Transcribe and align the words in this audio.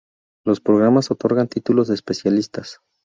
Los 0.45 0.59
programas 0.61 1.11
otorgan 1.11 1.47
títulos 1.47 1.87
de 1.87 1.93
especialistas. 1.93 2.79